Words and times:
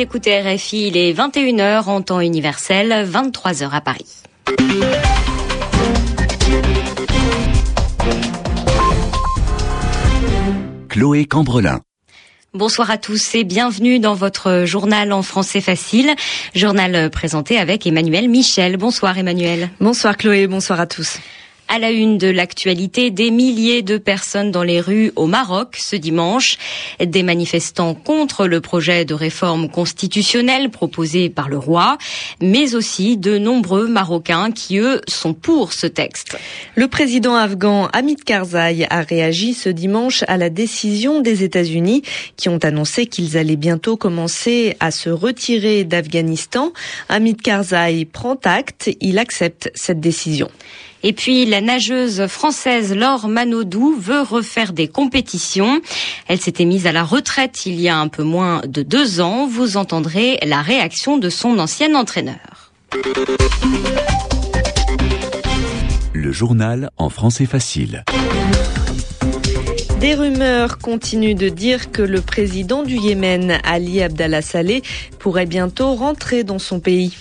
d'écouter 0.00 0.40
RFI, 0.40 0.86
il 0.86 0.96
est 0.96 1.12
21h 1.12 1.84
en 1.84 2.00
temps 2.00 2.20
universel, 2.20 3.06
23h 3.06 3.68
à 3.70 3.82
Paris. 3.82 4.06
Chloé 10.88 11.26
Cambrelin. 11.26 11.82
Bonsoir 12.54 12.90
à 12.90 12.96
tous 12.96 13.34
et 13.34 13.44
bienvenue 13.44 13.98
dans 13.98 14.14
votre 14.14 14.64
journal 14.64 15.12
en 15.12 15.20
français 15.20 15.60
facile, 15.60 16.14
journal 16.54 17.10
présenté 17.10 17.58
avec 17.58 17.86
Emmanuel 17.86 18.30
Michel. 18.30 18.78
Bonsoir 18.78 19.18
Emmanuel. 19.18 19.68
Bonsoir 19.80 20.16
Chloé, 20.16 20.46
bonsoir 20.46 20.80
à 20.80 20.86
tous. 20.86 21.18
À 21.72 21.78
la 21.78 21.92
une 21.92 22.18
de 22.18 22.26
l'actualité, 22.26 23.12
des 23.12 23.30
milliers 23.30 23.82
de 23.82 23.96
personnes 23.96 24.50
dans 24.50 24.64
les 24.64 24.80
rues 24.80 25.12
au 25.14 25.26
Maroc 25.28 25.76
ce 25.78 25.94
dimanche. 25.94 26.56
Des 26.98 27.22
manifestants 27.22 27.94
contre 27.94 28.48
le 28.48 28.60
projet 28.60 29.04
de 29.04 29.14
réforme 29.14 29.68
constitutionnelle 29.68 30.70
proposé 30.70 31.30
par 31.30 31.48
le 31.48 31.58
roi, 31.58 31.96
mais 32.40 32.74
aussi 32.74 33.16
de 33.16 33.38
nombreux 33.38 33.86
Marocains 33.86 34.50
qui, 34.50 34.78
eux, 34.78 35.00
sont 35.06 35.32
pour 35.32 35.72
ce 35.72 35.86
texte. 35.86 36.36
Le 36.74 36.88
président 36.88 37.36
afghan 37.36 37.86
Hamid 37.92 38.24
Karzai 38.24 38.88
a 38.90 39.02
réagi 39.02 39.54
ce 39.54 39.68
dimanche 39.68 40.24
à 40.26 40.36
la 40.36 40.50
décision 40.50 41.20
des 41.20 41.44
États-Unis 41.44 42.02
qui 42.36 42.48
ont 42.48 42.58
annoncé 42.58 43.06
qu'ils 43.06 43.38
allaient 43.38 43.54
bientôt 43.54 43.96
commencer 43.96 44.76
à 44.80 44.90
se 44.90 45.08
retirer 45.08 45.84
d'Afghanistan. 45.84 46.72
Hamid 47.08 47.40
Karzai 47.40 48.06
prend 48.06 48.36
acte, 48.42 48.90
il 49.00 49.20
accepte 49.20 49.70
cette 49.76 50.00
décision. 50.00 50.50
Et 51.02 51.12
puis 51.12 51.46
la 51.46 51.60
nageuse 51.60 52.26
française 52.26 52.94
Laure 52.94 53.28
Manodou 53.28 53.96
veut 53.98 54.20
refaire 54.20 54.72
des 54.72 54.88
compétitions. 54.88 55.80
Elle 56.28 56.40
s'était 56.40 56.66
mise 56.66 56.86
à 56.86 56.92
la 56.92 57.04
retraite 57.04 57.64
il 57.64 57.80
y 57.80 57.88
a 57.88 57.96
un 57.96 58.08
peu 58.08 58.22
moins 58.22 58.60
de 58.66 58.82
deux 58.82 59.20
ans. 59.20 59.46
Vous 59.46 59.76
entendrez 59.76 60.38
la 60.44 60.60
réaction 60.60 61.16
de 61.16 61.30
son 61.30 61.58
ancien 61.58 61.94
entraîneur. 61.94 62.72
Le 66.12 66.32
journal 66.32 66.90
en 66.98 67.08
français 67.08 67.46
facile. 67.46 68.04
Des 70.00 70.14
rumeurs 70.14 70.78
continuent 70.78 71.34
de 71.34 71.50
dire 71.50 71.92
que 71.92 72.00
le 72.00 72.22
président 72.22 72.82
du 72.82 72.96
Yémen, 72.96 73.58
Ali 73.64 74.02
Abdallah 74.02 74.40
Saleh, 74.40 74.82
pourrait 75.18 75.46
bientôt 75.46 75.94
rentrer 75.94 76.42
dans 76.42 76.58
son 76.58 76.80
pays. 76.80 77.14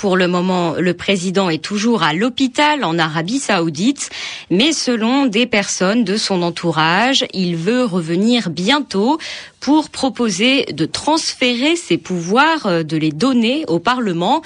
Pour 0.00 0.16
le 0.16 0.28
moment, 0.28 0.76
le 0.78 0.94
président 0.94 1.50
est 1.50 1.62
toujours 1.62 2.02
à 2.02 2.14
l'hôpital 2.14 2.84
en 2.84 2.98
Arabie 2.98 3.38
saoudite, 3.38 4.08
mais 4.48 4.72
selon 4.72 5.26
des 5.26 5.44
personnes 5.44 6.04
de 6.04 6.16
son 6.16 6.40
entourage, 6.40 7.26
il 7.34 7.54
veut 7.54 7.84
revenir 7.84 8.48
bientôt 8.48 9.18
pour 9.60 9.90
proposer 9.90 10.64
de 10.72 10.86
transférer 10.86 11.76
ses 11.76 11.98
pouvoirs, 11.98 12.64
euh, 12.64 12.82
de 12.82 12.96
les 12.96 13.12
donner 13.12 13.66
au 13.68 13.78
Parlement 13.78 14.40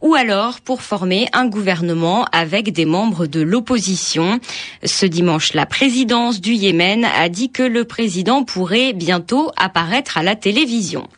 ou 0.00 0.14
alors 0.14 0.60
pour 0.60 0.82
former 0.82 1.28
un 1.32 1.46
gouvernement 1.46 2.26
avec 2.32 2.72
des 2.72 2.84
membres 2.84 3.26
de 3.26 3.40
l'opposition. 3.40 4.40
Ce 4.84 5.06
dimanche, 5.06 5.54
la 5.54 5.66
présidence 5.66 6.40
du 6.40 6.52
Yémen 6.52 7.04
a 7.04 7.28
dit 7.28 7.50
que 7.50 7.62
le 7.62 7.84
président 7.84 8.44
pourrait 8.44 8.92
bientôt 8.92 9.50
apparaître 9.56 10.18
à 10.18 10.22
la 10.22 10.36
télévision. 10.36 11.08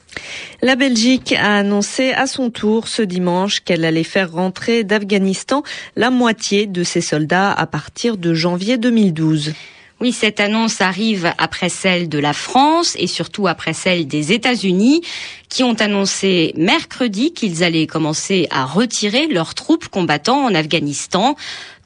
La 0.62 0.74
Belgique 0.74 1.32
a 1.32 1.58
annoncé 1.58 2.12
à 2.12 2.26
son 2.26 2.50
tour 2.50 2.88
ce 2.88 3.02
dimanche 3.02 3.60
qu'elle 3.60 3.84
allait 3.84 4.04
faire 4.04 4.32
rentrer 4.32 4.84
d'Afghanistan 4.84 5.62
la 5.96 6.10
moitié 6.10 6.66
de 6.66 6.82
ses 6.82 7.00
soldats 7.00 7.52
à 7.52 7.66
partir 7.66 8.16
de 8.16 8.34
janvier 8.34 8.78
2012. 8.78 9.52
Oui, 10.00 10.12
cette 10.12 10.38
annonce 10.38 10.80
arrive 10.80 11.32
après 11.38 11.68
celle 11.68 12.08
de 12.08 12.20
la 12.20 12.32
France 12.32 12.94
et 13.00 13.08
surtout 13.08 13.48
après 13.48 13.72
celle 13.72 14.06
des 14.06 14.32
États-Unis 14.32 15.02
qui 15.48 15.64
ont 15.64 15.74
annoncé 15.74 16.52
mercredi 16.56 17.32
qu'ils 17.32 17.64
allaient 17.64 17.88
commencer 17.88 18.46
à 18.50 18.64
retirer 18.64 19.26
leurs 19.26 19.54
troupes 19.54 19.88
combattant 19.88 20.44
en 20.44 20.54
Afghanistan. 20.54 21.34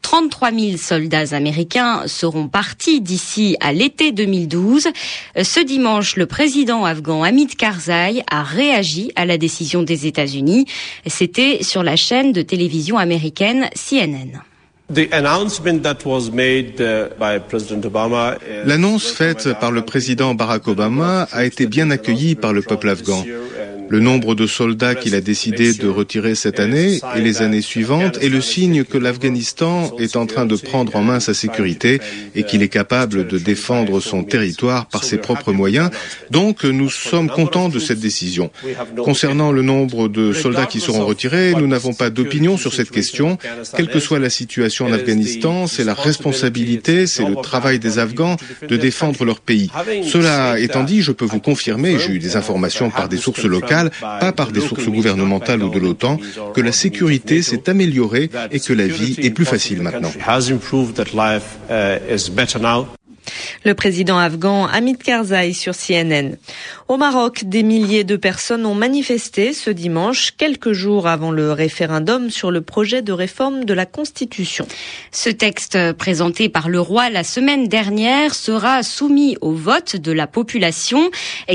33 0.02 0.52
000 0.52 0.76
soldats 0.76 1.34
américains 1.34 2.02
seront 2.06 2.48
partis 2.48 3.00
d'ici 3.00 3.56
à 3.60 3.72
l'été 3.72 4.12
2012. 4.12 4.88
Ce 5.40 5.60
dimanche, 5.60 6.16
le 6.16 6.26
président 6.26 6.84
afghan 6.84 7.22
Hamid 7.22 7.56
Karzai 7.56 8.22
a 8.30 8.42
réagi 8.42 9.10
à 9.16 9.24
la 9.24 9.38
décision 9.38 9.82
des 9.82 10.06
États-Unis. 10.06 10.66
C'était 11.06 11.62
sur 11.62 11.82
la 11.82 11.96
chaîne 11.96 12.32
de 12.32 12.42
télévision 12.42 12.98
américaine 12.98 13.70
CNN. 13.74 14.42
Uh, 18.42 18.66
L'annonce 18.66 19.10
faite 19.10 19.48
par 19.60 19.70
le 19.70 19.82
président 19.82 20.34
Barack 20.34 20.68
Obama 20.68 21.28
a 21.32 21.44
été 21.44 21.66
bien 21.66 21.90
accueillie 21.90 22.34
par 22.34 22.52
le 22.52 22.62
peuple 22.62 22.88
afghan. 22.88 23.24
Le 23.92 24.00
nombre 24.00 24.34
de 24.34 24.46
soldats 24.46 24.94
qu'il 24.94 25.14
a 25.14 25.20
décidé 25.20 25.74
de 25.74 25.86
retirer 25.86 26.34
cette 26.34 26.60
année 26.60 26.98
et 27.14 27.20
les 27.20 27.42
années 27.42 27.60
suivantes 27.60 28.16
est 28.22 28.30
le 28.30 28.40
signe 28.40 28.84
que 28.84 28.96
l'Afghanistan 28.96 29.94
est 29.98 30.16
en 30.16 30.24
train 30.24 30.46
de 30.46 30.56
prendre 30.56 30.96
en 30.96 31.02
main 31.02 31.20
sa 31.20 31.34
sécurité 31.34 32.00
et 32.34 32.44
qu'il 32.44 32.62
est 32.62 32.70
capable 32.70 33.26
de 33.26 33.36
défendre 33.36 34.00
son 34.00 34.24
territoire 34.24 34.86
par 34.86 35.04
ses 35.04 35.18
propres 35.18 35.52
moyens. 35.52 35.90
Donc 36.30 36.64
nous 36.64 36.88
sommes 36.88 37.28
contents 37.28 37.68
de 37.68 37.78
cette 37.78 38.00
décision. 38.00 38.50
Concernant 38.96 39.52
le 39.52 39.60
nombre 39.60 40.08
de 40.08 40.32
soldats 40.32 40.64
qui 40.64 40.80
seront 40.80 41.04
retirés, 41.04 41.52
nous 41.54 41.66
n'avons 41.66 41.92
pas 41.92 42.08
d'opinion 42.08 42.56
sur 42.56 42.72
cette 42.72 42.90
question. 42.90 43.36
Quelle 43.76 43.90
que 43.90 44.00
soit 44.00 44.18
la 44.18 44.30
situation 44.30 44.86
en 44.86 44.92
Afghanistan, 44.94 45.66
c'est 45.66 45.84
la 45.84 45.92
responsabilité, 45.92 47.06
c'est 47.06 47.28
le 47.28 47.34
travail 47.34 47.78
des 47.78 47.98
Afghans 47.98 48.38
de 48.66 48.76
défendre 48.78 49.26
leur 49.26 49.40
pays. 49.40 49.70
Cela 50.02 50.58
étant 50.58 50.82
dit, 50.82 51.02
je 51.02 51.12
peux 51.12 51.26
vous 51.26 51.40
confirmer, 51.40 51.98
j'ai 51.98 52.12
eu 52.12 52.18
des 52.18 52.36
informations 52.36 52.88
par 52.88 53.10
des 53.10 53.18
sources 53.18 53.44
locales, 53.44 53.81
pas 54.00 54.32
par 54.32 54.52
des 54.52 54.60
sources 54.60 54.86
gouvernementales 54.86 55.62
ou 55.62 55.68
de 55.68 55.78
l'OTAN, 55.78 56.18
que 56.54 56.60
la 56.60 56.72
sécurité 56.72 57.42
s'est 57.42 57.68
améliorée 57.68 58.30
et 58.50 58.60
que 58.60 58.72
la 58.72 58.86
vie 58.86 59.16
est 59.18 59.30
plus 59.30 59.44
facile 59.44 59.82
maintenant. 59.82 60.10
Le 63.64 63.74
président 63.74 64.18
afghan 64.18 64.66
Hamid 64.66 64.98
Karzai 64.98 65.52
sur 65.52 65.74
CNN. 65.76 66.36
Au 66.92 66.98
Maroc, 66.98 67.44
des 67.44 67.62
milliers 67.62 68.04
de 68.04 68.16
personnes 68.16 68.66
ont 68.66 68.74
manifesté 68.74 69.54
ce 69.54 69.70
dimanche, 69.70 70.32
quelques 70.36 70.72
jours 70.72 71.06
avant 71.06 71.30
le 71.30 71.50
référendum 71.50 72.28
sur 72.28 72.50
le 72.50 72.60
projet 72.60 73.00
de 73.00 73.12
réforme 73.12 73.64
de 73.64 73.72
la 73.72 73.86
Constitution. 73.86 74.66
Ce 75.10 75.30
texte 75.30 75.94
présenté 75.94 76.50
par 76.50 76.68
le 76.68 76.80
roi 76.80 77.08
la 77.08 77.24
semaine 77.24 77.66
dernière 77.66 78.34
sera 78.34 78.82
soumis 78.82 79.38
au 79.40 79.52
vote 79.52 79.96
de 79.96 80.12
la 80.12 80.26
population 80.26 81.10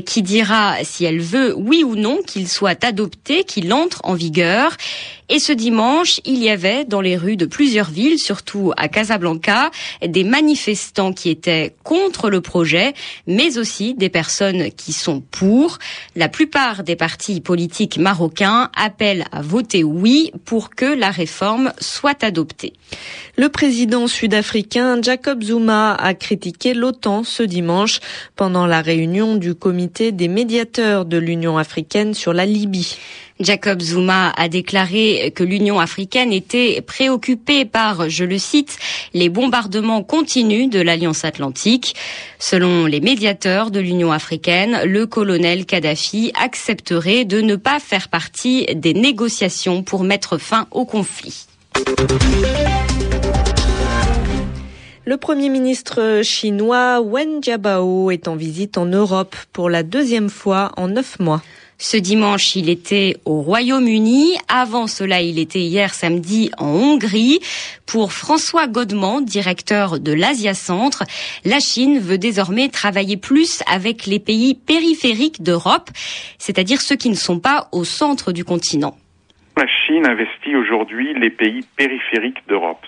qui 0.07 0.23
dira 0.23 0.77
si 0.81 1.05
elle 1.05 1.21
veut 1.21 1.53
oui 1.55 1.83
ou 1.83 1.95
non 1.95 2.23
qu'il 2.25 2.47
soit 2.47 2.83
adopté, 2.83 3.43
qu'il 3.43 3.71
entre 3.73 4.01
en 4.05 4.15
vigueur. 4.15 4.75
Et 5.29 5.39
ce 5.39 5.51
dimanche, 5.51 6.21
il 6.25 6.41
y 6.41 6.49
avait 6.49 6.85
dans 6.85 7.01
les 7.01 7.17
rues 7.17 7.35
de 7.35 7.45
plusieurs 7.45 7.89
villes, 7.89 8.17
surtout 8.17 8.71
à 8.77 8.87
Casablanca, 8.87 9.71
des 10.01 10.23
manifestants 10.23 11.11
qui 11.11 11.29
étaient 11.29 11.75
contre 11.83 12.29
le 12.29 12.39
projet, 12.39 12.93
mais 13.27 13.57
aussi 13.57 13.93
des 13.93 14.07
personnes 14.07 14.71
qui 14.71 14.93
sont 14.93 15.21
pour. 15.31 15.77
La 16.15 16.29
plupart 16.29 16.83
des 16.83 16.95
partis 16.95 17.41
politiques 17.41 17.97
marocains 17.97 18.69
appellent 18.75 19.25
à 19.31 19.41
voter 19.41 19.83
oui 19.83 20.31
pour 20.45 20.69
que 20.71 20.85
la 20.85 21.11
réforme 21.11 21.71
soit 21.79 22.23
adoptée. 22.23 22.73
Le 23.37 23.49
président 23.49 24.07
sud-africain 24.07 25.01
Jacob 25.01 25.43
Zuma 25.43 25.93
a 25.93 26.13
critiqué 26.13 26.73
l'OTAN 26.73 27.23
ce 27.23 27.43
dimanche 27.43 27.99
pendant 28.35 28.65
la 28.65 28.81
réunion 28.81 29.35
du 29.35 29.55
comité 29.55 30.11
des 30.11 30.27
médiateurs 30.27 31.05
de 31.05 31.17
l'Union 31.17 31.57
africaine 31.57 32.13
sur 32.13 32.33
la 32.33 32.45
Libye. 32.45 32.97
Jacob 33.39 33.81
Zuma 33.81 34.31
a 34.35 34.49
déclaré 34.49 35.31
que 35.35 35.43
l'Union 35.43 35.79
africaine 35.79 36.33
était 36.33 36.81
préoccupée 36.81 37.65
par, 37.65 38.09
je 38.09 38.23
le 38.23 38.37
cite, 38.37 38.77
les 39.13 39.29
bombardements 39.29 40.03
continus 40.03 40.69
de 40.69 40.79
l'Alliance 40.79 41.23
atlantique. 41.23 41.95
Selon 42.39 42.85
les 42.85 42.99
médiateurs 42.99 43.71
de 43.71 43.79
l'Union 43.79 44.11
africaine, 44.11 44.79
le 44.85 45.05
colonel 45.05 45.65
Kadhafi 45.65 46.31
accepterait 46.41 47.25
de 47.25 47.41
ne 47.41 47.55
pas 47.55 47.79
faire 47.79 48.09
partie 48.09 48.65
des 48.73 48.93
négociations 48.93 49.83
pour 49.83 50.03
mettre 50.03 50.37
fin 50.37 50.67
au 50.71 50.85
conflit. 50.85 51.45
Le 55.05 55.15
Premier 55.15 55.47
ministre 55.47 56.21
chinois 56.21 56.99
Wen 56.99 57.41
Jiabao 57.41 58.11
est 58.11 58.27
en 58.27 58.35
visite 58.35 58.77
en 58.77 58.85
Europe 58.85 59.37
pour 59.53 59.69
la 59.69 59.83
deuxième 59.83 60.29
fois 60.29 60.71
en 60.75 60.89
neuf 60.89 61.19
mois. 61.19 61.41
Ce 61.79 61.95
dimanche, 61.95 62.55
il 62.55 62.69
était 62.69 63.17
au 63.25 63.41
Royaume-Uni. 63.41 64.35
Avant 64.47 64.87
cela, 64.87 65.21
il 65.21 65.37
était 65.37 65.59
hier 65.59 65.93
samedi 65.93 66.49
en 66.57 66.65
Hongrie. 66.65 67.39
Pour 67.85 68.13
François 68.13 68.67
Godement, 68.67 69.21
directeur 69.21 69.99
de 69.99 70.11
l'Asia 70.11 70.55
Centre, 70.55 71.03
la 71.45 71.59
Chine 71.59 71.99
veut 71.99 72.17
désormais 72.17 72.69
travailler 72.69 73.15
plus 73.15 73.61
avec 73.71 74.07
les 74.07 74.19
pays 74.19 74.55
périphériques 74.55 75.43
d'Europe, 75.43 75.91
c'est-à-dire 76.39 76.81
ceux 76.81 76.95
qui 76.95 77.09
ne 77.09 77.15
sont 77.15 77.39
pas 77.39 77.67
au 77.71 77.83
centre 77.83 78.31
du 78.31 78.43
continent. 78.43 78.97
La 79.55 79.67
Chine 79.67 80.07
investit 80.07 80.55
aujourd'hui 80.55 81.13
les 81.19 81.29
pays 81.29 81.63
périphériques 81.77 82.41
d'Europe, 82.47 82.85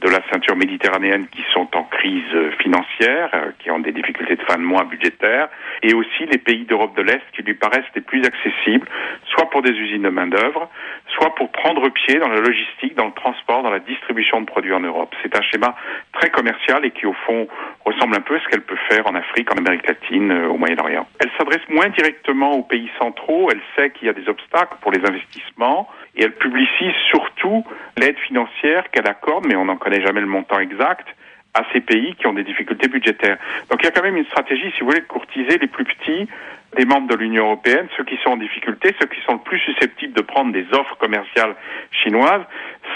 de 0.00 0.08
la 0.08 0.20
ceinture 0.30 0.56
méditerranéenne 0.56 1.26
qui 1.28 1.42
sont 1.52 1.68
en 1.74 1.84
crise 1.84 2.36
financière, 2.60 3.30
euh, 3.34 3.50
qui 3.58 3.70
ont 3.70 3.78
des 3.78 3.92
difficultés 3.92 4.36
de 4.36 4.42
fin 4.42 4.56
de 4.56 4.62
mois 4.62 4.84
budgétaires, 4.84 5.48
et 5.82 5.94
aussi 5.94 6.26
les 6.30 6.38
pays 6.38 6.64
d'Europe 6.64 6.96
de 6.96 7.02
l'Est 7.02 7.22
qui 7.34 7.42
lui 7.42 7.54
paraissent 7.54 7.90
les 7.94 8.00
plus 8.00 8.22
accessibles, 8.24 8.86
soit 9.24 9.48
pour 9.50 9.62
des 9.62 9.70
usines 9.70 10.02
de 10.02 10.08
main-d'œuvre, 10.08 10.68
soit 11.08 11.34
pour 11.34 11.50
prendre 11.50 11.88
pied 11.88 12.18
dans 12.18 12.28
la 12.28 12.40
logistique, 12.40 12.94
dans 12.94 13.06
le 13.06 13.12
transport, 13.12 13.62
dans 13.62 13.70
la 13.70 13.78
distribution 13.78 14.40
de 14.40 14.46
produits 14.46 14.72
en 14.72 14.80
Europe. 14.80 15.14
C'est 15.22 15.36
un 15.36 15.42
schéma 15.42 15.74
très 16.12 16.30
commercial 16.30 16.84
et 16.84 16.90
qui, 16.90 17.06
au 17.06 17.14
fond, 17.26 17.48
ressemble 17.84 18.16
un 18.16 18.20
peu 18.20 18.36
à 18.36 18.40
ce 18.40 18.48
qu'elle 18.48 18.62
peut 18.62 18.78
faire 18.88 19.06
en 19.06 19.14
Afrique, 19.14 19.52
en 19.52 19.58
Amérique 19.58 19.86
latine, 19.86 20.30
euh, 20.30 20.48
au 20.48 20.58
Moyen-Orient. 20.58 21.06
Elle 21.20 21.30
s'adresse 21.38 21.66
moins 21.68 21.88
directement 21.88 22.52
aux 22.52 22.62
pays 22.62 22.90
centraux, 22.98 23.48
elle 23.50 23.62
sait 23.76 23.90
qu'il 23.90 24.06
y 24.06 24.10
a 24.10 24.14
des 24.14 24.28
obstacles 24.28 24.76
pour 24.80 24.92
les 24.92 25.04
investissements, 25.06 25.88
et 26.16 26.24
elle 26.24 26.34
publicise 26.34 26.94
surtout 27.10 27.64
l'aide 27.98 28.18
financière 28.18 28.90
qu'elle 28.90 29.08
accorde, 29.08 29.46
mais 29.46 29.56
on 29.56 29.64
n'en 29.64 29.76
connaît 29.76 30.02
jamais 30.02 30.20
le 30.20 30.26
montant 30.26 30.58
exact, 30.58 31.06
à 31.54 31.64
ces 31.72 31.80
pays 31.80 32.14
qui 32.16 32.26
ont 32.26 32.34
des 32.34 32.44
difficultés 32.44 32.88
budgétaires. 32.88 33.38
Donc 33.70 33.80
il 33.80 33.84
y 33.84 33.88
a 33.88 33.90
quand 33.90 34.02
même 34.02 34.16
une 34.16 34.26
stratégie, 34.26 34.70
si 34.72 34.80
vous 34.80 34.86
voulez, 34.86 35.00
de 35.00 35.06
courtiser 35.06 35.58
les 35.58 35.66
plus 35.66 35.84
petits 35.84 36.28
des 36.76 36.84
membres 36.84 37.08
de 37.08 37.14
l'Union 37.14 37.44
européenne, 37.44 37.88
ceux 37.96 38.04
qui 38.04 38.18
sont 38.22 38.30
en 38.30 38.36
difficulté, 38.36 38.94
ceux 39.00 39.06
qui 39.06 39.20
sont 39.22 39.32
le 39.34 39.38
plus 39.38 39.58
susceptibles 39.60 40.12
de 40.12 40.20
prendre 40.20 40.52
des 40.52 40.66
offres 40.72 40.96
commerciales 40.98 41.54
chinoises, 41.90 42.42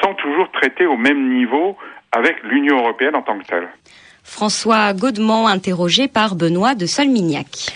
sans 0.02 0.12
toujours 0.14 0.50
traiter 0.52 0.84
au 0.84 0.98
même 0.98 1.30
niveau 1.30 1.78
avec 2.12 2.42
l'Union 2.42 2.78
européenne 2.78 3.16
en 3.16 3.22
tant 3.22 3.38
que 3.38 3.46
telle. 3.46 3.68
François 4.30 4.94
Godement, 4.94 5.48
interrogé 5.48 6.06
par 6.06 6.36
Benoît 6.36 6.76
de 6.76 6.86
Solmignac. 6.86 7.66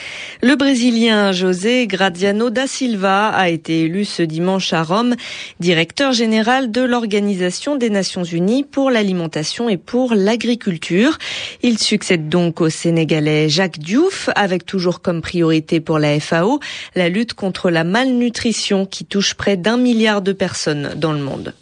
Le 0.41 0.55
Brésilien 0.55 1.33
José 1.33 1.87
Gradiano 1.89 2.49
da 2.49 2.69
Silva 2.69 3.29
a 3.29 3.49
été 3.49 3.83
élu 3.83 4.05
ce 4.05 4.23
dimanche 4.23 4.73
à 4.73 4.85
Rome 4.85 5.17
directeur 5.59 6.13
général 6.13 6.71
de 6.71 6.81
l'Organisation 6.81 7.75
des 7.75 7.91
Nations 7.91 8.23
Unies 8.23 8.63
pour 8.63 8.91
l'alimentation 8.93 9.69
et 9.69 9.77
pour 9.77 10.15
l'agriculture. 10.15 11.19
Il 11.63 11.79
succède 11.79 12.29
donc 12.29 12.61
au 12.61 12.71
Sénégalais 12.71 13.49
Jacques 13.49 13.81
Diouf 13.81 14.31
avec 14.37 14.65
toujours 14.65 15.03
comme 15.03 15.23
priorité 15.23 15.81
pour 15.81 15.99
la 15.99 16.19
FAO 16.21 16.61
la 16.95 17.09
lutte 17.09 17.35
contre 17.35 17.69
la 17.69 17.83
malnutrition 17.83 18.87
qui 18.87 19.05
touche 19.05 19.35
près 19.35 19.57
d'un 19.57 19.77
milliard 19.77 20.23
de 20.23 20.33
personnes 20.33 20.93
dans 20.97 21.13
le 21.13 21.19
monde. 21.21 21.53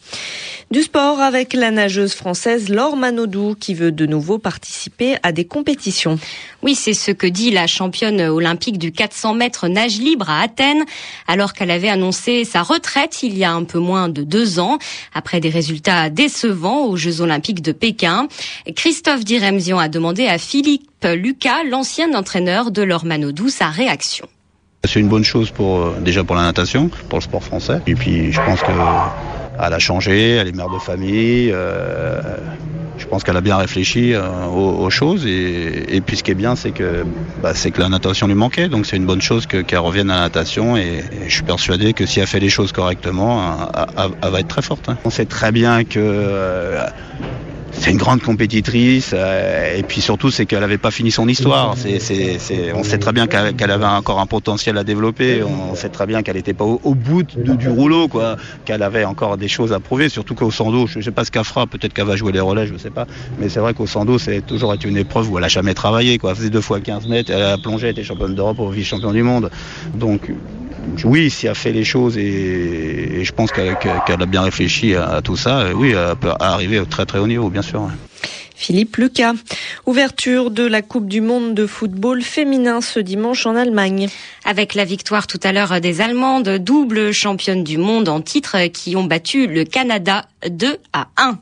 Du 0.72 0.80
sport 0.80 1.20
avec 1.20 1.52
la 1.52 1.70
nageuse 1.70 2.14
française 2.14 2.70
Laure 2.70 2.96
Manodou 2.96 3.54
qui 3.54 3.74
veut 3.74 3.92
de 3.92 4.06
nouveau 4.06 4.38
participer 4.38 5.16
à 5.22 5.30
des 5.30 5.44
compétitions. 5.44 6.18
Oui, 6.62 6.74
c'est 6.74 6.94
ce 6.94 7.10
que 7.10 7.26
dit 7.26 7.50
la 7.50 7.66
championne 7.66 8.22
olympique 8.22 8.78
du 8.78 8.90
400 8.90 9.34
mètres 9.34 9.68
nage 9.68 9.98
libre 9.98 10.30
à 10.30 10.40
Athènes, 10.40 10.82
alors 11.28 11.52
qu'elle 11.52 11.70
avait 11.70 11.90
annoncé 11.90 12.46
sa 12.46 12.62
retraite 12.62 13.22
il 13.22 13.36
y 13.36 13.44
a 13.44 13.52
un 13.52 13.64
peu 13.64 13.78
moins 13.78 14.08
de 14.08 14.22
deux 14.22 14.60
ans, 14.60 14.78
après 15.12 15.40
des 15.40 15.50
résultats 15.50 16.08
décevants 16.08 16.86
aux 16.86 16.96
Jeux 16.96 17.20
olympiques 17.20 17.60
de 17.60 17.72
Pékin. 17.72 18.26
Christophe 18.74 19.24
Diremzian 19.24 19.78
a 19.78 19.90
demandé 19.90 20.26
à 20.26 20.38
Philippe 20.38 21.04
Lucas, 21.04 21.64
l'ancien 21.70 22.14
entraîneur 22.14 22.70
de 22.70 22.80
Laure 22.80 23.04
Manodou, 23.04 23.50
sa 23.50 23.66
réaction. 23.66 24.26
C'est 24.84 25.00
une 25.00 25.08
bonne 25.08 25.22
chose 25.22 25.50
pour 25.50 25.80
euh, 25.80 25.96
déjà 26.00 26.24
pour 26.24 26.34
la 26.34 26.42
natation, 26.42 26.88
pour 27.10 27.18
le 27.18 27.22
sport 27.24 27.44
français. 27.44 27.80
Et 27.86 27.94
puis 27.94 28.32
je 28.32 28.40
pense 28.40 28.60
que 28.62 28.72
elle 29.60 29.72
a 29.72 29.78
changé, 29.78 30.36
elle 30.36 30.48
est 30.48 30.56
mère 30.56 30.70
de 30.70 30.78
famille. 30.78 31.50
Euh, 31.52 32.20
je 32.98 33.06
pense 33.06 33.24
qu'elle 33.24 33.36
a 33.36 33.40
bien 33.40 33.56
réfléchi 33.56 34.14
euh, 34.14 34.46
aux, 34.46 34.90
choses 34.90 35.26
et, 35.26 36.00
puis 36.04 36.16
ce 36.16 36.22
qui 36.22 36.30
est 36.30 36.36
bien 36.36 36.54
c'est 36.54 36.70
que 36.70 37.04
bah, 37.42 37.52
que 37.52 37.80
la 37.80 37.88
natation 37.88 38.26
lui 38.26 38.34
manquait 38.34 38.68
donc 38.68 38.86
c'est 38.86 38.96
une 38.96 39.06
bonne 39.06 39.20
chose 39.20 39.46
qu'elle 39.46 39.78
revienne 39.78 40.10
à 40.10 40.16
la 40.16 40.20
natation 40.22 40.76
et, 40.76 41.02
je 41.26 41.32
suis 41.32 41.42
persuadé 41.42 41.94
que 41.94 42.06
si 42.06 42.20
elle 42.20 42.26
fait 42.26 42.40
les 42.40 42.48
choses 42.48 42.72
correctement 42.72 43.70
elle, 43.96 44.30
va 44.30 44.40
être 44.40 44.48
très 44.48 44.62
forte. 44.62 44.88
Hein. 44.88 44.98
On 45.04 45.10
sait 45.10 45.24
très 45.24 45.52
bien 45.52 45.84
que 45.84 45.98
euh, 45.98 46.86
c'est 47.72 47.90
une 47.90 47.96
grande 47.96 48.22
compétitrice 48.22 49.12
euh, 49.14 49.76
et 49.76 49.82
puis 49.82 50.00
surtout 50.00 50.30
c'est 50.30 50.46
qu'elle 50.46 50.60
n'avait 50.60 50.78
pas 50.78 50.90
fini 50.90 51.10
son 51.10 51.26
histoire. 51.28 51.74
On 52.74 52.84
sait 52.84 52.98
très 52.98 53.12
bien 53.12 53.26
qu'elle, 53.26 53.70
avait 53.70 53.84
encore 53.84 54.20
un 54.20 54.26
potentiel 54.26 54.78
à 54.78 54.84
développer. 54.84 55.42
On 55.42 55.74
sait 55.74 55.88
très 55.88 56.06
bien 56.06 56.22
qu'elle 56.22 56.36
n'était 56.36 56.54
pas 56.54 56.64
au, 56.64 56.94
bout 56.94 57.22
du 57.22 57.68
rouleau, 57.68 58.08
quoi. 58.08 58.36
Qu'elle 58.64 58.82
avait 58.82 59.04
encore 59.04 59.36
des 59.36 59.48
choses 59.48 59.72
à 59.72 59.80
prouver. 59.80 60.08
Surtout 60.08 60.34
qu'au 60.34 60.50
sando, 60.50 60.86
je 60.86 60.98
ne 60.98 61.04
sais 61.04 61.10
pas 61.10 61.24
ce 61.24 61.30
qu'elle 61.30 61.44
fera. 61.44 61.66
Peut-être 61.66 61.92
qu'elle 61.92 62.06
va 62.06 62.16
jouer 62.16 62.32
les 62.32 62.40
relais, 62.40 62.66
je 62.66 62.72
ne 62.72 62.78
sais 62.78 62.90
pas. 62.90 63.06
Mais 63.38 63.48
c'est 63.48 63.60
vrai 63.60 63.74
qu'au 63.74 63.86
sando, 63.86 64.18
c'est 64.18 64.42
toujours 64.42 64.74
été 64.74 64.88
une 64.88 64.96
épreuve 64.96 65.30
où 65.30 65.38
elle 65.38 65.44
a 65.44 65.48
jamais 65.48 65.74
travaillé, 65.74 66.18
quoi. 66.18 66.30
Elle 66.30 66.36
faisait 66.36 66.50
deux 66.50 66.60
fois 66.60 66.80
15 66.80 67.06
mètres, 67.08 67.32
elle 67.34 67.42
a 67.42 67.58
plongé, 67.58 67.86
elle 67.86 67.92
était 67.92 68.04
championne 68.04 68.34
d'Europe 68.34 68.58
ou 68.58 68.68
vice-champion 68.70 69.12
du 69.12 69.22
monde. 69.22 69.50
Oui, 71.04 71.30
si 71.30 71.46
elle 71.46 71.54
fait 71.54 71.72
les 71.72 71.84
choses 71.84 72.16
et, 72.18 73.24
je 73.24 73.32
pense 73.32 73.50
qu'elle 73.52 73.76
a 73.76 74.26
bien 74.26 74.42
réfléchi 74.42 74.94
à, 74.94 75.20
tout 75.22 75.36
ça, 75.36 75.74
oui, 75.74 75.90
elle 75.90 76.16
peut 76.16 76.32
arriver 76.38 76.78
au 76.78 76.84
très 76.84 77.06
très 77.06 77.18
haut 77.18 77.26
niveau, 77.26 77.50
bien 77.50 77.62
sûr. 77.62 77.88
Philippe 78.62 78.96
Lucas. 78.96 79.34
Ouverture 79.86 80.52
de 80.52 80.64
la 80.64 80.82
Coupe 80.82 81.08
du 81.08 81.20
Monde 81.20 81.54
de 81.54 81.66
football 81.66 82.22
féminin 82.22 82.80
ce 82.80 83.00
dimanche 83.00 83.44
en 83.44 83.56
Allemagne. 83.56 84.08
Avec 84.44 84.76
la 84.76 84.84
victoire 84.84 85.26
tout 85.26 85.40
à 85.42 85.50
l'heure 85.50 85.80
des 85.80 86.00
Allemandes, 86.00 86.48
double 86.58 87.10
championne 87.10 87.64
du 87.64 87.76
monde 87.76 88.08
en 88.08 88.20
titre, 88.20 88.68
qui 88.68 88.94
ont 88.94 89.02
battu 89.02 89.48
le 89.48 89.64
Canada 89.64 90.26
2 90.48 90.76
à 90.92 91.08
1. 91.16 91.38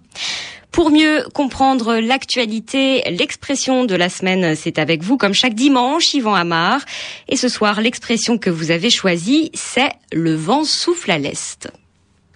Pour 0.72 0.90
mieux 0.90 1.24
comprendre 1.34 1.96
l'actualité, 1.96 3.02
l'expression 3.10 3.84
de 3.84 3.96
la 3.96 4.08
semaine, 4.08 4.54
c'est 4.54 4.78
avec 4.78 5.02
vous 5.02 5.16
comme 5.16 5.34
chaque 5.34 5.54
dimanche, 5.54 6.14
Yvan 6.14 6.34
Amar. 6.34 6.80
Et 7.28 7.36
ce 7.36 7.48
soir, 7.48 7.80
l'expression 7.80 8.38
que 8.38 8.50
vous 8.50 8.70
avez 8.70 8.90
choisie, 8.90 9.50
c'est 9.52 9.92
le 10.12 10.34
vent 10.34 10.64
souffle 10.64 11.10
à 11.10 11.18
l'est. 11.18 11.68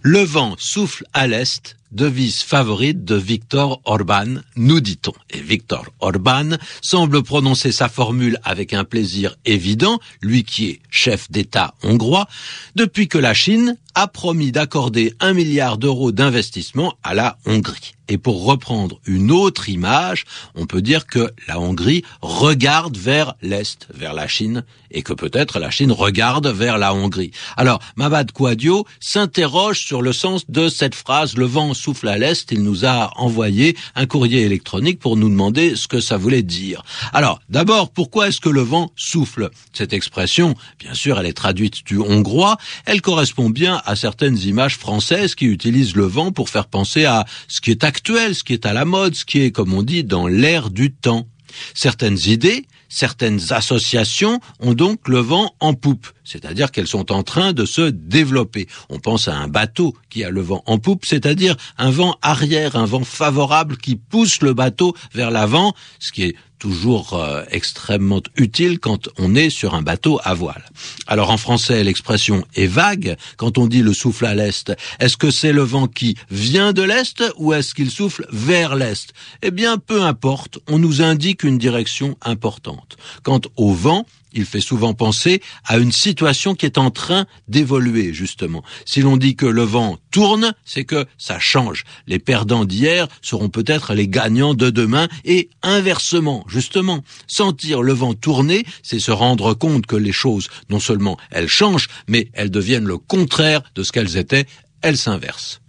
Le 0.02 0.18
vent 0.18 0.56
souffle 0.58 1.04
à 1.12 1.26
l'est, 1.26 1.76
devise 1.94 2.42
favorite 2.42 3.04
de 3.04 3.14
Viktor 3.14 3.80
Orban, 3.84 4.40
nous 4.56 4.80
dit-on. 4.80 5.12
Et 5.30 5.40
Viktor 5.40 5.86
Orban 6.00 6.56
semble 6.82 7.22
prononcer 7.22 7.72
sa 7.72 7.88
formule 7.88 8.38
avec 8.44 8.74
un 8.74 8.84
plaisir 8.84 9.36
évident, 9.44 10.00
lui 10.20 10.44
qui 10.44 10.68
est 10.68 10.80
chef 10.90 11.30
d'État 11.30 11.74
hongrois, 11.82 12.28
depuis 12.74 13.08
que 13.08 13.18
la 13.18 13.32
Chine 13.34 13.76
a 13.94 14.08
promis 14.08 14.52
d'accorder 14.52 15.14
un 15.20 15.32
milliard 15.32 15.78
d'euros 15.78 16.12
d'investissement 16.12 16.94
à 17.02 17.14
la 17.14 17.38
Hongrie. 17.46 17.94
Et 18.08 18.18
pour 18.18 18.44
reprendre 18.44 19.00
une 19.06 19.30
autre 19.30 19.70
image, 19.70 20.24
on 20.54 20.66
peut 20.66 20.82
dire 20.82 21.06
que 21.06 21.32
la 21.48 21.58
Hongrie 21.58 22.04
regarde 22.20 22.98
vers 22.98 23.34
l'Est, 23.40 23.86
vers 23.94 24.12
la 24.12 24.28
Chine, 24.28 24.64
et 24.90 25.02
que 25.02 25.14
peut-être 25.14 25.58
la 25.58 25.70
Chine 25.70 25.90
regarde 25.90 26.46
vers 26.48 26.76
la 26.76 26.92
Hongrie. 26.92 27.30
Alors, 27.56 27.80
Mabad 27.96 28.30
Kouadio 28.30 28.84
s'interroge 29.00 29.80
sur 29.80 30.02
le 30.02 30.12
sens 30.12 30.42
de 30.50 30.68
cette 30.68 30.94
phrase, 30.94 31.36
le 31.36 31.46
vent 31.46 31.72
souffle 31.84 32.08
à 32.08 32.16
l'Est. 32.16 32.50
Il 32.50 32.62
nous 32.62 32.86
a 32.86 33.12
envoyé 33.20 33.76
un 33.94 34.06
courrier 34.06 34.40
électronique 34.42 34.98
pour 34.98 35.18
nous 35.18 35.28
demander 35.28 35.76
ce 35.76 35.86
que 35.86 36.00
ça 36.00 36.16
voulait 36.16 36.42
dire. 36.42 36.82
Alors, 37.12 37.40
d'abord, 37.50 37.90
pourquoi 37.90 38.28
est-ce 38.28 38.40
que 38.40 38.48
le 38.48 38.62
vent 38.62 38.90
souffle? 38.96 39.50
Cette 39.74 39.92
expression, 39.92 40.54
bien 40.78 40.94
sûr, 40.94 41.18
elle 41.18 41.26
est 41.26 41.34
traduite 41.34 41.84
du 41.84 41.98
hongrois. 41.98 42.56
Elle 42.86 43.02
correspond 43.02 43.50
bien 43.50 43.82
à 43.84 43.96
certaines 43.96 44.38
images 44.38 44.78
françaises 44.78 45.34
qui 45.34 45.44
utilisent 45.44 45.94
le 45.94 46.06
vent 46.06 46.32
pour 46.32 46.48
faire 46.48 46.68
penser 46.68 47.04
à 47.04 47.26
ce 47.48 47.60
qui 47.60 47.70
est 47.70 47.84
actuel, 47.84 48.34
ce 48.34 48.44
qui 48.44 48.54
est 48.54 48.64
à 48.64 48.72
la 48.72 48.86
mode, 48.86 49.14
ce 49.14 49.26
qui 49.26 49.40
est, 49.42 49.50
comme 49.50 49.74
on 49.74 49.82
dit, 49.82 50.04
dans 50.04 50.26
l'air 50.26 50.70
du 50.70 50.90
temps. 50.90 51.26
Certaines 51.74 52.18
idées, 52.26 52.66
certaines 52.88 53.52
associations 53.52 54.40
ont 54.58 54.72
donc 54.72 55.06
le 55.06 55.18
vent 55.18 55.54
en 55.60 55.74
poupe, 55.74 56.08
c'est-à-dire 56.24 56.72
qu'elles 56.72 56.86
sont 56.86 57.12
en 57.12 57.22
train 57.22 57.52
de 57.52 57.64
se 57.64 57.82
développer. 57.82 58.66
On 58.88 58.98
pense 58.98 59.28
à 59.28 59.36
un 59.36 59.48
bateau 59.48 59.94
qui 60.10 60.24
a 60.24 60.30
le 60.30 60.40
vent 60.40 60.62
en 60.66 60.78
poupe, 60.78 61.04
c'est-à-dire 61.06 61.56
un 61.78 61.90
vent 61.90 62.16
arrière, 62.22 62.76
un 62.76 62.86
vent 62.86 63.04
favorable 63.04 63.76
qui 63.76 63.96
pousse 63.96 64.40
le 64.40 64.54
bateau 64.54 64.94
vers 65.12 65.30
l'avant, 65.30 65.74
ce 66.00 66.12
qui 66.12 66.24
est 66.24 66.36
toujours 66.58 67.12
euh, 67.12 67.42
extrêmement 67.50 68.22
utile 68.36 68.78
quand 68.78 69.10
on 69.18 69.34
est 69.34 69.50
sur 69.50 69.74
un 69.74 69.82
bateau 69.82 70.18
à 70.24 70.32
voile. 70.32 70.64
Alors 71.06 71.30
en 71.30 71.36
français, 71.36 71.84
l'expression 71.84 72.42
est 72.54 72.66
vague 72.66 73.16
quand 73.36 73.58
on 73.58 73.66
dit 73.66 73.82
le 73.82 73.92
souffle 73.92 74.24
à 74.24 74.34
l'est. 74.34 74.72
Est-ce 74.98 75.18
que 75.18 75.30
c'est 75.30 75.52
le 75.52 75.62
vent 75.62 75.88
qui 75.88 76.16
vient 76.30 76.72
de 76.72 76.80
l'est 76.80 77.22
ou 77.36 77.52
est-ce 77.52 77.74
qu'il 77.74 77.90
souffle 77.90 78.26
vers 78.32 78.76
l'est? 78.76 79.12
Eh 79.42 79.50
bien, 79.50 79.76
peu 79.76 80.02
importe, 80.02 80.58
on 80.66 80.78
nous 80.78 81.02
indique 81.02 81.42
une 81.42 81.58
direction 81.58 82.16
importante. 82.22 82.96
Quant 83.22 83.42
au 83.56 83.74
vent, 83.74 84.06
il 84.34 84.44
fait 84.44 84.60
souvent 84.60 84.94
penser 84.94 85.40
à 85.64 85.78
une 85.78 85.92
situation 85.92 86.54
qui 86.54 86.66
est 86.66 86.78
en 86.78 86.90
train 86.90 87.26
d'évoluer, 87.48 88.12
justement. 88.12 88.62
Si 88.84 89.00
l'on 89.00 89.16
dit 89.16 89.36
que 89.36 89.46
le 89.46 89.62
vent 89.62 89.98
tourne, 90.10 90.52
c'est 90.64 90.84
que 90.84 91.06
ça 91.18 91.38
change. 91.38 91.84
Les 92.06 92.18
perdants 92.18 92.64
d'hier 92.64 93.08
seront 93.22 93.48
peut-être 93.48 93.94
les 93.94 94.08
gagnants 94.08 94.54
de 94.54 94.70
demain 94.70 95.08
et 95.24 95.48
inversement, 95.62 96.44
justement. 96.48 97.02
Sentir 97.26 97.82
le 97.82 97.92
vent 97.92 98.14
tourner, 98.14 98.64
c'est 98.82 98.98
se 98.98 99.10
rendre 99.10 99.54
compte 99.54 99.86
que 99.86 99.96
les 99.96 100.12
choses, 100.12 100.48
non 100.70 100.80
seulement 100.80 101.16
elles 101.30 101.48
changent, 101.48 101.88
mais 102.08 102.28
elles 102.32 102.50
deviennent 102.50 102.84
le 102.84 102.98
contraire 102.98 103.62
de 103.74 103.82
ce 103.82 103.92
qu'elles 103.92 104.16
étaient, 104.16 104.46
elles 104.82 104.98
s'inversent. 104.98 105.60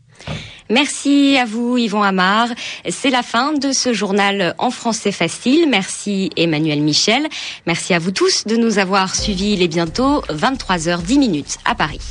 Merci 0.69 1.37
à 1.37 1.45
vous, 1.45 1.77
Yvon 1.77 2.01
Amar. 2.01 2.47
C'est 2.89 3.09
la 3.09 3.21
fin 3.21 3.53
de 3.53 3.71
ce 3.71 3.93
journal 3.93 4.55
en 4.57 4.71
français 4.71 5.11
facile. 5.11 5.67
Merci 5.69 6.31
Emmanuel 6.35 6.81
Michel. 6.81 7.27
Merci 7.65 7.93
à 7.93 7.99
vous 7.99 8.11
tous 8.11 8.45
de 8.45 8.55
nous 8.55 8.79
avoir 8.79 9.15
suivis. 9.15 9.53
Il 9.53 9.61
est 9.61 9.67
bientôt 9.67 10.21
23h10 10.29 11.57
à 11.65 11.75
Paris. 11.75 12.01